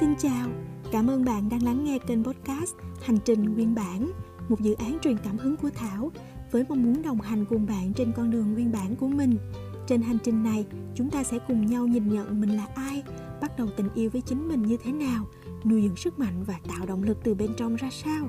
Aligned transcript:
xin 0.00 0.14
chào. 0.18 0.48
Cảm 0.92 1.10
ơn 1.10 1.24
bạn 1.24 1.48
đang 1.48 1.62
lắng 1.62 1.84
nghe 1.84 1.98
kênh 1.98 2.24
podcast 2.24 2.74
Hành 3.02 3.18
trình 3.24 3.54
nguyên 3.54 3.74
bản, 3.74 4.12
một 4.48 4.60
dự 4.60 4.74
án 4.74 4.98
truyền 5.02 5.16
cảm 5.24 5.38
hứng 5.38 5.56
của 5.56 5.70
Thảo 5.74 6.10
với 6.50 6.64
mong 6.68 6.82
muốn 6.82 7.02
đồng 7.02 7.20
hành 7.20 7.44
cùng 7.44 7.66
bạn 7.66 7.92
trên 7.92 8.12
con 8.12 8.30
đường 8.30 8.54
nguyên 8.54 8.72
bản 8.72 8.96
của 8.96 9.08
mình. 9.08 9.38
Trên 9.86 10.02
hành 10.02 10.18
trình 10.24 10.42
này, 10.42 10.66
chúng 10.94 11.10
ta 11.10 11.24
sẽ 11.24 11.38
cùng 11.48 11.66
nhau 11.66 11.86
nhìn 11.86 12.08
nhận 12.08 12.40
mình 12.40 12.56
là 12.56 12.66
ai, 12.74 13.02
bắt 13.40 13.58
đầu 13.58 13.68
tình 13.76 13.88
yêu 13.94 14.10
với 14.10 14.20
chính 14.20 14.48
mình 14.48 14.62
như 14.62 14.76
thế 14.84 14.92
nào, 14.92 15.26
nuôi 15.64 15.82
dưỡng 15.82 15.96
sức 15.96 16.18
mạnh 16.18 16.44
và 16.46 16.54
tạo 16.68 16.86
động 16.86 17.02
lực 17.02 17.18
từ 17.24 17.34
bên 17.34 17.50
trong 17.56 17.76
ra 17.76 17.88
sao. 17.90 18.28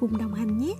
Cùng 0.00 0.18
đồng 0.18 0.34
hành 0.34 0.58
nhé. 0.58 0.74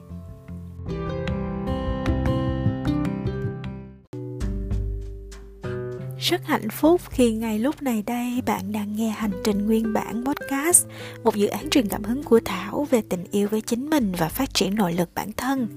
Rất 6.20 6.46
hạnh 6.46 6.70
phúc 6.70 7.00
khi 7.10 7.32
ngay 7.32 7.58
lúc 7.58 7.82
này 7.82 8.02
đây 8.06 8.42
bạn 8.46 8.72
đang 8.72 8.96
nghe 8.96 9.08
hành 9.08 9.30
trình 9.44 9.66
nguyên 9.66 9.92
bản 9.92 10.24
podcast, 10.24 10.86
một 11.24 11.36
dự 11.36 11.46
án 11.46 11.70
truyền 11.70 11.88
cảm 11.88 12.04
hứng 12.04 12.22
của 12.22 12.40
Thảo 12.44 12.86
về 12.90 13.02
tình 13.08 13.24
yêu 13.30 13.48
với 13.48 13.60
chính 13.60 13.90
mình 13.90 14.12
và 14.18 14.28
phát 14.28 14.54
triển 14.54 14.74
nội 14.74 14.92
lực 14.92 15.08
bản 15.14 15.32
thân. 15.32 15.68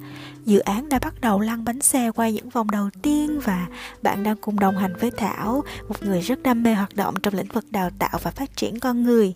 Dự 0.45 0.59
án 0.59 0.89
đã 0.89 0.99
bắt 0.99 1.21
đầu 1.21 1.39
lăn 1.39 1.65
bánh 1.65 1.81
xe 1.81 2.11
qua 2.11 2.29
những 2.29 2.49
vòng 2.49 2.71
đầu 2.71 2.89
tiên 3.01 3.39
và 3.39 3.67
bạn 4.01 4.23
đang 4.23 4.37
cùng 4.37 4.59
đồng 4.59 4.77
hành 4.77 4.93
với 4.99 5.11
Thảo, 5.11 5.63
một 5.87 6.03
người 6.03 6.21
rất 6.21 6.43
đam 6.43 6.63
mê 6.63 6.73
hoạt 6.73 6.95
động 6.95 7.15
trong 7.23 7.33
lĩnh 7.33 7.51
vực 7.53 7.65
đào 7.71 7.89
tạo 7.99 8.19
và 8.23 8.31
phát 8.31 8.57
triển 8.57 8.79
con 8.79 9.03
người. 9.03 9.33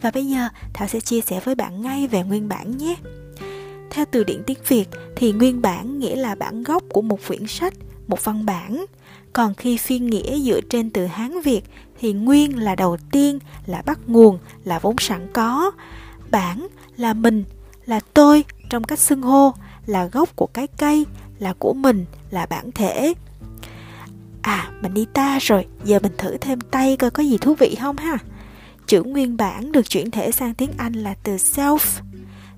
Và 0.00 0.10
bây 0.10 0.26
giờ 0.26 0.48
Thảo 0.74 0.88
sẽ 0.88 1.00
chia 1.00 1.20
sẻ 1.20 1.40
với 1.44 1.54
bạn 1.54 1.82
ngay 1.82 2.06
về 2.06 2.22
nguyên 2.22 2.48
bản 2.48 2.76
nhé. 2.76 2.96
Theo 3.90 4.04
từ 4.10 4.24
điển 4.24 4.42
tiếng 4.46 4.58
Việt 4.68 4.88
thì 5.16 5.32
nguyên 5.32 5.62
bản 5.62 5.98
nghĩa 5.98 6.16
là 6.16 6.34
bản 6.34 6.62
gốc 6.62 6.82
của 6.88 7.02
một 7.02 7.18
quyển 7.28 7.46
sách, 7.46 7.74
một 8.08 8.24
văn 8.24 8.46
bản 8.46 8.84
còn 9.32 9.54
khi 9.54 9.76
phiên 9.76 10.06
nghĩa 10.06 10.38
dựa 10.38 10.60
trên 10.60 10.90
từ 10.90 11.06
Hán 11.06 11.40
Việt 11.40 11.64
thì 12.00 12.12
nguyên 12.12 12.58
là 12.58 12.74
đầu 12.74 12.96
tiên, 13.12 13.38
là 13.66 13.82
bắt 13.86 13.98
nguồn, 14.06 14.38
là 14.64 14.78
vốn 14.78 14.98
sẵn 14.98 15.26
có. 15.32 15.70
Bản 16.30 16.66
là 16.96 17.14
mình, 17.14 17.44
là 17.86 18.00
tôi 18.14 18.44
trong 18.70 18.84
cách 18.84 18.98
xưng 18.98 19.22
hô, 19.22 19.54
là 19.86 20.06
gốc 20.06 20.36
của 20.36 20.46
cái 20.46 20.66
cây, 20.66 21.06
là 21.38 21.54
của 21.58 21.72
mình, 21.72 22.04
là 22.30 22.46
bản 22.46 22.72
thể. 22.72 23.14
À, 24.42 24.70
mình 24.82 24.94
đi 24.94 25.06
ta 25.14 25.38
rồi, 25.38 25.66
giờ 25.84 25.98
mình 26.02 26.12
thử 26.18 26.36
thêm 26.36 26.60
tay 26.60 26.96
coi 26.96 27.10
có 27.10 27.22
gì 27.22 27.38
thú 27.38 27.54
vị 27.54 27.76
không 27.80 27.96
ha. 27.96 28.18
Chữ 28.86 29.02
nguyên 29.02 29.36
bản 29.36 29.72
được 29.72 29.90
chuyển 29.90 30.10
thể 30.10 30.32
sang 30.32 30.54
tiếng 30.54 30.70
Anh 30.76 30.92
là 30.92 31.14
từ 31.22 31.36
self. 31.36 32.00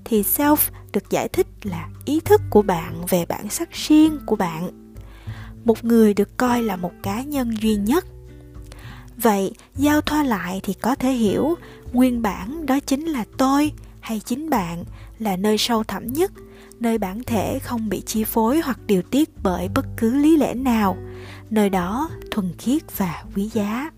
Thì 0.05 0.21
self 0.21 0.57
được 0.93 1.09
giải 1.09 1.27
thích 1.27 1.47
là 1.63 1.87
ý 2.05 2.19
thức 2.19 2.41
của 2.49 2.61
bạn 2.61 3.05
về 3.09 3.25
bản 3.25 3.49
sắc 3.49 3.71
riêng 3.71 4.19
của 4.25 4.35
bạn 4.35 4.80
một 5.65 5.85
người 5.85 6.13
được 6.13 6.37
coi 6.37 6.63
là 6.63 6.75
một 6.75 6.91
cá 7.03 7.21
nhân 7.21 7.53
duy 7.61 7.75
nhất. 7.75 8.05
Vậy, 9.17 9.51
giao 9.75 10.01
thoa 10.01 10.23
lại 10.23 10.59
thì 10.63 10.73
có 10.73 10.95
thể 10.95 11.11
hiểu, 11.11 11.55
nguyên 11.93 12.21
bản 12.21 12.65
đó 12.65 12.79
chính 12.79 13.05
là 13.05 13.25
tôi 13.37 13.71
hay 13.99 14.19
chính 14.19 14.49
bạn 14.49 14.83
là 15.19 15.35
nơi 15.35 15.57
sâu 15.57 15.83
thẳm 15.83 16.07
nhất, 16.07 16.31
nơi 16.79 16.97
bản 16.97 17.23
thể 17.23 17.59
không 17.59 17.89
bị 17.89 18.01
chi 18.05 18.23
phối 18.23 18.61
hoặc 18.61 18.79
điều 18.87 19.01
tiết 19.01 19.29
bởi 19.43 19.69
bất 19.75 19.85
cứ 19.97 20.15
lý 20.15 20.37
lẽ 20.37 20.53
nào, 20.53 20.97
nơi 21.49 21.69
đó 21.69 22.09
thuần 22.31 22.53
khiết 22.57 22.97
và 22.97 23.23
quý 23.35 23.49
giá. 23.53 23.91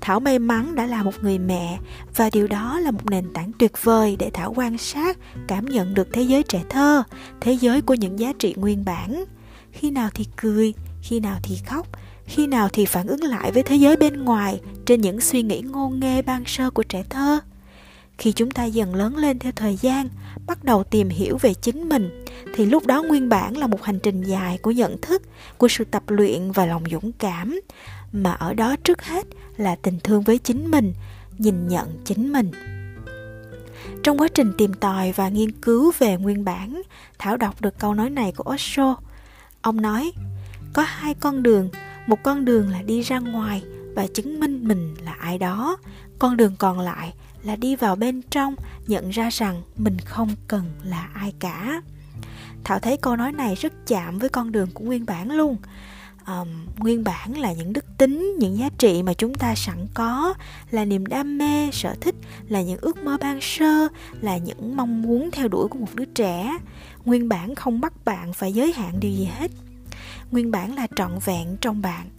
Thảo 0.00 0.20
may 0.20 0.38
mắn 0.38 0.74
đã 0.74 0.86
là 0.86 1.02
một 1.02 1.14
người 1.22 1.38
mẹ 1.38 1.78
và 2.16 2.30
điều 2.32 2.46
đó 2.46 2.78
là 2.78 2.90
một 2.90 3.10
nền 3.10 3.32
tảng 3.34 3.52
tuyệt 3.58 3.72
vời 3.82 4.16
để 4.18 4.30
thảo 4.30 4.52
quan 4.56 4.78
sát, 4.78 5.18
cảm 5.48 5.64
nhận 5.64 5.94
được 5.94 6.08
thế 6.12 6.22
giới 6.22 6.42
trẻ 6.42 6.62
thơ, 6.68 7.02
thế 7.40 7.52
giới 7.52 7.82
của 7.82 7.94
những 7.94 8.18
giá 8.18 8.32
trị 8.38 8.54
nguyên 8.56 8.84
bản 8.84 9.24
khi 9.72 9.90
nào 9.90 10.10
thì 10.14 10.26
cười, 10.36 10.74
khi 11.02 11.20
nào 11.20 11.38
thì 11.42 11.58
khóc, 11.66 11.86
khi 12.26 12.46
nào 12.46 12.68
thì 12.72 12.84
phản 12.84 13.06
ứng 13.06 13.22
lại 13.22 13.52
với 13.52 13.62
thế 13.62 13.76
giới 13.76 13.96
bên 13.96 14.24
ngoài 14.24 14.60
trên 14.86 15.00
những 15.00 15.20
suy 15.20 15.42
nghĩ 15.42 15.60
ngôn 15.60 16.00
nghê 16.00 16.22
ban 16.22 16.44
sơ 16.46 16.70
của 16.70 16.82
trẻ 16.82 17.02
thơ. 17.10 17.40
Khi 18.18 18.32
chúng 18.32 18.50
ta 18.50 18.64
dần 18.64 18.94
lớn 18.94 19.16
lên 19.16 19.38
theo 19.38 19.52
thời 19.56 19.76
gian, 19.76 20.08
bắt 20.46 20.64
đầu 20.64 20.84
tìm 20.84 21.08
hiểu 21.08 21.38
về 21.38 21.54
chính 21.54 21.88
mình, 21.88 22.24
thì 22.54 22.66
lúc 22.66 22.86
đó 22.86 23.02
nguyên 23.02 23.28
bản 23.28 23.56
là 23.56 23.66
một 23.66 23.82
hành 23.82 23.98
trình 24.02 24.22
dài 24.22 24.58
của 24.58 24.70
nhận 24.70 25.00
thức, 25.00 25.22
của 25.58 25.68
sự 25.68 25.84
tập 25.84 26.02
luyện 26.06 26.52
và 26.52 26.66
lòng 26.66 26.82
dũng 26.90 27.12
cảm. 27.12 27.60
Mà 28.12 28.32
ở 28.32 28.54
đó 28.54 28.76
trước 28.84 29.02
hết 29.02 29.26
là 29.56 29.76
tình 29.76 30.00
thương 30.04 30.22
với 30.22 30.38
chính 30.38 30.70
mình, 30.70 30.94
nhìn 31.38 31.68
nhận 31.68 31.88
chính 32.04 32.32
mình. 32.32 32.50
Trong 34.02 34.20
quá 34.20 34.28
trình 34.34 34.52
tìm 34.58 34.74
tòi 34.74 35.12
và 35.12 35.28
nghiên 35.28 35.52
cứu 35.52 35.92
về 35.98 36.16
nguyên 36.16 36.44
bản, 36.44 36.82
thảo 37.18 37.36
đọc 37.36 37.60
được 37.60 37.78
câu 37.78 37.94
nói 37.94 38.10
này 38.10 38.32
của 38.36 38.54
osho 38.54 38.96
Ông 39.62 39.80
nói, 39.80 40.12
có 40.72 40.82
hai 40.82 41.14
con 41.14 41.42
đường, 41.42 41.68
một 42.06 42.18
con 42.22 42.44
đường 42.44 42.68
là 42.68 42.82
đi 42.82 43.00
ra 43.00 43.18
ngoài 43.18 43.62
và 43.94 44.06
chứng 44.06 44.40
minh 44.40 44.68
mình 44.68 44.94
là 45.04 45.12
ai 45.12 45.38
đó, 45.38 45.76
con 46.18 46.36
đường 46.36 46.56
còn 46.58 46.80
lại 46.80 47.14
là 47.42 47.56
đi 47.56 47.76
vào 47.76 47.96
bên 47.96 48.22
trong 48.30 48.54
nhận 48.86 49.10
ra 49.10 49.28
rằng 49.32 49.62
mình 49.76 49.98
không 49.98 50.28
cần 50.48 50.64
là 50.84 51.08
ai 51.14 51.34
cả. 51.38 51.82
Thảo 52.64 52.78
thấy 52.78 52.96
câu 52.96 53.16
nói 53.16 53.32
này 53.32 53.54
rất 53.54 53.72
chạm 53.86 54.18
với 54.18 54.28
con 54.28 54.52
đường 54.52 54.68
của 54.74 54.84
nguyên 54.84 55.06
bản 55.06 55.30
luôn. 55.30 55.56
Um, 56.26 56.48
nguyên 56.76 57.04
bản 57.04 57.38
là 57.38 57.52
những 57.52 57.72
đức 57.72 57.84
tính 57.98 58.34
những 58.38 58.58
giá 58.58 58.68
trị 58.78 59.02
mà 59.02 59.14
chúng 59.14 59.34
ta 59.34 59.54
sẵn 59.54 59.86
có 59.94 60.34
là 60.70 60.84
niềm 60.84 61.06
đam 61.06 61.38
mê 61.38 61.70
sở 61.72 61.94
thích 62.00 62.14
là 62.48 62.62
những 62.62 62.78
ước 62.80 63.04
mơ 63.04 63.16
ban 63.20 63.40
sơ 63.40 63.88
là 64.20 64.36
những 64.36 64.76
mong 64.76 65.02
muốn 65.02 65.30
theo 65.30 65.48
đuổi 65.48 65.68
của 65.68 65.78
một 65.78 65.94
đứa 65.94 66.04
trẻ. 66.04 66.58
Nguyên 67.04 67.28
bản 67.28 67.54
không 67.54 67.80
bắt 67.80 68.04
bạn 68.04 68.32
phải 68.32 68.52
giới 68.52 68.72
hạn 68.72 69.00
điều 69.00 69.12
gì 69.12 69.24
hết. 69.24 69.50
Nguyên 70.30 70.50
bản 70.50 70.74
là 70.74 70.86
trọn 70.96 71.18
vẹn 71.24 71.56
trong 71.60 71.82
bạn. 71.82 72.10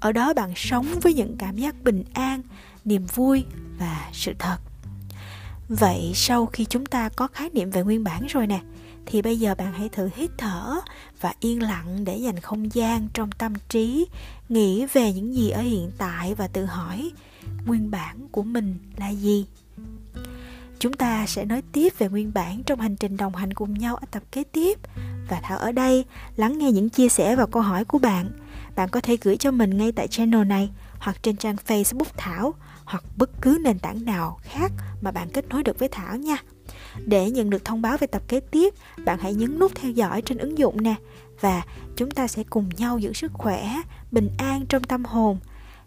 Ở 0.00 0.12
đó 0.12 0.34
bạn 0.34 0.52
sống 0.56 0.86
với 1.02 1.14
những 1.14 1.36
cảm 1.38 1.56
giác 1.56 1.82
bình 1.82 2.04
an 2.12 2.42
niềm 2.84 3.06
vui 3.14 3.44
và 3.78 4.08
sự 4.12 4.32
thật. 4.38 4.56
Vậy 5.68 6.12
sau 6.14 6.46
khi 6.46 6.64
chúng 6.64 6.86
ta 6.86 7.08
có 7.08 7.26
khái 7.26 7.50
niệm 7.52 7.70
về 7.70 7.82
nguyên 7.82 8.04
bản 8.04 8.26
rồi 8.26 8.46
nè 8.46 8.60
thì 9.06 9.22
bây 9.22 9.38
giờ 9.38 9.54
bạn 9.54 9.72
hãy 9.72 9.88
thử 9.88 10.10
hít 10.14 10.30
thở 10.38 10.80
và 11.20 11.34
yên 11.40 11.62
lặng 11.62 12.04
để 12.04 12.16
dành 12.16 12.40
không 12.40 12.74
gian 12.74 13.08
trong 13.14 13.32
tâm 13.32 13.54
trí, 13.68 14.06
nghĩ 14.48 14.86
về 14.92 15.12
những 15.12 15.34
gì 15.34 15.50
ở 15.50 15.60
hiện 15.60 15.90
tại 15.98 16.34
và 16.34 16.46
tự 16.46 16.64
hỏi 16.64 17.10
nguyên 17.66 17.90
bản 17.90 18.28
của 18.32 18.42
mình 18.42 18.78
là 18.96 19.08
gì 19.08 19.46
Chúng 20.80 20.92
ta 20.92 21.26
sẽ 21.26 21.44
nói 21.44 21.62
tiếp 21.72 21.92
về 21.98 22.08
nguyên 22.08 22.32
bản 22.34 22.62
trong 22.62 22.80
hành 22.80 22.96
trình 22.96 23.16
đồng 23.16 23.34
hành 23.34 23.52
cùng 23.52 23.74
nhau 23.74 23.96
ở 23.96 24.06
tập 24.10 24.22
kế 24.32 24.44
tiếp. 24.44 24.78
Và 25.28 25.40
Thảo 25.42 25.58
ở 25.58 25.72
đây 25.72 26.04
lắng 26.36 26.58
nghe 26.58 26.72
những 26.72 26.90
chia 26.90 27.08
sẻ 27.08 27.36
và 27.36 27.46
câu 27.46 27.62
hỏi 27.62 27.84
của 27.84 27.98
bạn. 27.98 28.30
Bạn 28.76 28.88
có 28.88 29.00
thể 29.00 29.16
gửi 29.22 29.36
cho 29.36 29.50
mình 29.50 29.76
ngay 29.76 29.92
tại 29.92 30.08
channel 30.08 30.44
này, 30.44 30.70
hoặc 30.98 31.22
trên 31.22 31.36
trang 31.36 31.56
Facebook 31.66 32.12
Thảo, 32.16 32.54
hoặc 32.84 33.04
bất 33.16 33.30
cứ 33.42 33.58
nền 33.64 33.78
tảng 33.78 34.04
nào 34.04 34.38
khác 34.42 34.72
mà 35.00 35.10
bạn 35.10 35.28
kết 35.30 35.48
nối 35.48 35.62
được 35.62 35.78
với 35.78 35.88
Thảo 35.88 36.16
nha. 36.16 36.36
Để 37.06 37.30
nhận 37.30 37.50
được 37.50 37.64
thông 37.64 37.82
báo 37.82 37.96
về 37.96 38.06
tập 38.06 38.22
kế 38.28 38.40
tiếp, 38.40 38.74
bạn 39.04 39.18
hãy 39.18 39.34
nhấn 39.34 39.58
nút 39.58 39.72
theo 39.74 39.90
dõi 39.90 40.22
trên 40.22 40.38
ứng 40.38 40.58
dụng 40.58 40.82
nè 40.82 40.94
và 41.40 41.62
chúng 41.96 42.10
ta 42.10 42.26
sẽ 42.26 42.42
cùng 42.50 42.68
nhau 42.76 42.98
giữ 42.98 43.12
sức 43.12 43.32
khỏe, 43.34 43.74
bình 44.12 44.28
an 44.38 44.66
trong 44.68 44.84
tâm 44.84 45.04
hồn. 45.04 45.38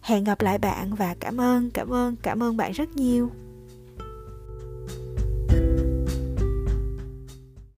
Hẹn 0.02 0.24
gặp 0.24 0.42
lại 0.42 0.58
bạn 0.58 0.96
và 0.96 1.16
cảm 1.20 1.42
ơn, 1.42 1.72
cảm 1.72 1.94
ơn, 1.94 2.16
cảm 2.16 2.44
ơn 2.44 2.58
bạn 2.58 2.72
rất 2.72 2.96
nhiều. 2.96 3.30